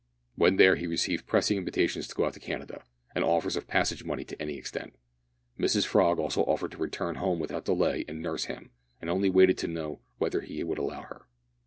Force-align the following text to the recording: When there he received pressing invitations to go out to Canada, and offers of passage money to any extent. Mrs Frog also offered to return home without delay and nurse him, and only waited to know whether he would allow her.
When 0.33 0.55
there 0.55 0.77
he 0.77 0.87
received 0.87 1.27
pressing 1.27 1.59
invitations 1.59 2.07
to 2.07 2.15
go 2.15 2.25
out 2.25 2.33
to 2.33 2.39
Canada, 2.39 2.81
and 3.13 3.23
offers 3.23 3.55
of 3.55 3.67
passage 3.67 4.03
money 4.03 4.23
to 4.23 4.41
any 4.41 4.55
extent. 4.57 4.95
Mrs 5.59 5.85
Frog 5.85 6.17
also 6.17 6.41
offered 6.45 6.71
to 6.71 6.77
return 6.79 7.17
home 7.17 7.37
without 7.37 7.65
delay 7.65 8.03
and 8.07 8.19
nurse 8.19 8.45
him, 8.45 8.71
and 8.99 9.11
only 9.11 9.29
waited 9.29 9.59
to 9.59 9.67
know 9.67 9.99
whether 10.17 10.41
he 10.41 10.63
would 10.63 10.79
allow 10.79 11.03
her. 11.03 11.27